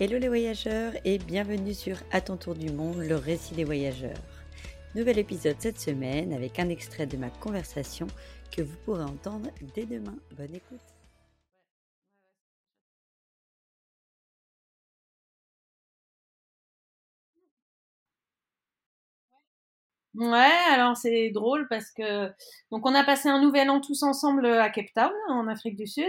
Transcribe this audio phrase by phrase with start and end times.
[0.00, 4.16] Hello les voyageurs et bienvenue sur À ton tour du monde, le récit des voyageurs.
[4.94, 8.06] Nouvel épisode cette semaine avec un extrait de ma conversation
[8.50, 10.16] que vous pourrez entendre dès demain.
[10.36, 10.80] Bonne écoute.
[20.14, 22.28] Ouais, alors c'est drôle parce que
[22.70, 25.86] donc on a passé un nouvel an tous ensemble à Cape Town, en Afrique du
[25.86, 26.04] Sud.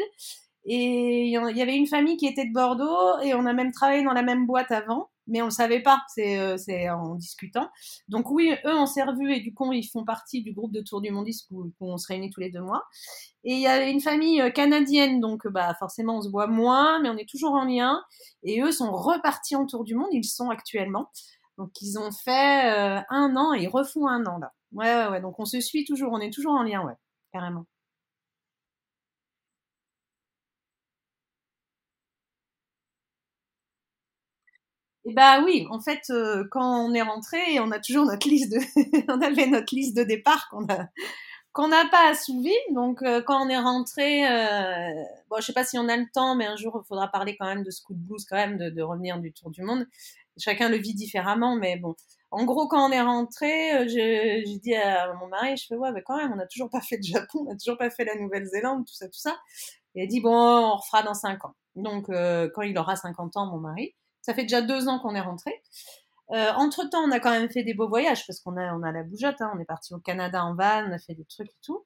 [0.65, 4.03] Et il y avait une famille qui était de Bordeaux et on a même travaillé
[4.03, 7.69] dans la même boîte avant, mais on le savait pas, c'est euh, c'est en discutant.
[8.07, 10.81] Donc oui, eux on s'est revus et du coup ils font partie du groupe de
[10.81, 12.83] Tour du Mondisque où, on se réunit tous les deux mois.
[13.43, 17.01] Et il y a une famille euh, canadienne, donc bah forcément on se voit moins,
[17.01, 18.01] mais on est toujours en lien.
[18.43, 21.09] Et eux sont repartis en Tour du Monde, ils sont actuellement.
[21.57, 24.53] Donc ils ont fait euh, un an et ils refont un an là.
[24.71, 25.21] Ouais, ouais, ouais.
[25.21, 26.95] Donc on se suit toujours, on est toujours en lien, ouais,
[27.33, 27.65] carrément.
[35.05, 38.51] Et bah oui, en fait, euh, quand on est rentré, on a toujours notre liste
[38.53, 38.59] de,
[39.11, 40.87] on avait notre liste de départ qu'on a,
[41.53, 42.53] qu'on n'a pas assouvi.
[42.71, 46.05] Donc euh, quand on est rentré, euh, bon, je sais pas si on a le
[46.13, 48.69] temps, mais un jour il faudra parler quand même de Scoot Blues, quand même de,
[48.69, 49.85] de revenir du tour du monde.
[50.37, 51.95] Chacun le vit différemment, mais bon.
[52.31, 55.91] En gros, quand on est rentré, euh, j'ai dit à mon mari, je fais ouais,
[55.91, 58.05] mais quand même, on n'a toujours pas fait de Japon, on n'a toujours pas fait
[58.05, 59.37] la Nouvelle-Zélande, tout ça, tout ça.
[59.95, 61.55] Et il a dit bon, on refera dans cinq ans.
[61.75, 65.13] Donc euh, quand il aura 50 ans, mon mari, ça fait déjà deux ans qu'on
[65.13, 65.61] est rentré.
[66.31, 68.81] Euh, entre temps, on a quand même fait des beaux voyages parce qu'on a, on
[68.81, 69.41] a la bougeotte.
[69.41, 71.85] Hein, on est parti au Canada en van, on a fait des trucs et tout.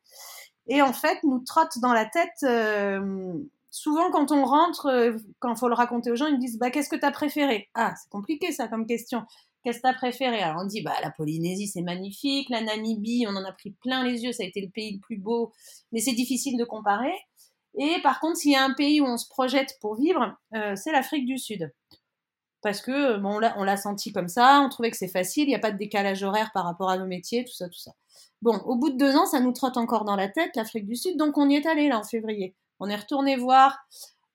[0.67, 2.43] Et en fait, nous trotte dans la tête.
[2.43, 3.33] Euh,
[3.71, 6.69] souvent, quand on rentre, euh, quand faut le raconter aux gens, ils me disent bah
[6.69, 7.69] qu'est-ce que t'as préféré?
[7.73, 9.23] Ah, c'est compliqué ça comme question.
[9.63, 10.39] Qu'est-ce que t'as préféré?
[10.39, 14.03] Alors on dit bah la Polynésie c'est magnifique, la Namibie on en a pris plein
[14.03, 15.51] les yeux, ça a été le pays le plus beau,
[15.91, 17.13] mais c'est difficile de comparer.
[17.77, 20.37] Et par contre, s'il y a un pays où on se projette pour vivre,
[20.75, 21.69] c'est l'Afrique du Sud
[22.61, 25.55] parce que bon, on l'a, senti comme ça, on trouvait que c'est facile, il n'y
[25.55, 27.91] a pas de décalage horaire par rapport à nos métiers, tout ça, tout ça.
[28.41, 30.95] Bon, au bout de deux ans, ça nous trotte encore dans la tête, l'Afrique du
[30.95, 32.55] Sud, donc on y est allé là en février.
[32.79, 33.77] On est retourné voir,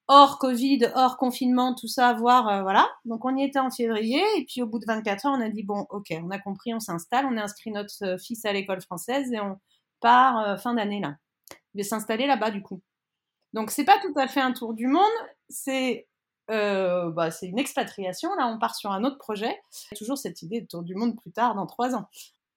[0.08, 2.88] hors Covid, hors confinement, tout ça, voir, euh, voilà.
[3.04, 5.48] Donc on y était en février, et puis au bout de 24 heures, on a
[5.48, 8.52] dit, bon, ok, on a compris, on s'installe, on a inscrit notre euh, fils à
[8.52, 9.58] l'école française, et on
[10.00, 11.16] part euh, fin d'année là.
[11.74, 12.82] Il va s'installer là-bas du coup.
[13.52, 15.02] Donc c'est pas tout à fait un tour du monde,
[15.48, 16.06] c'est
[16.50, 18.34] euh, bah, c'est une expatriation.
[18.34, 19.56] Là, on part sur un autre projet.
[19.96, 22.08] Toujours cette idée de tour du monde plus tard, dans trois ans.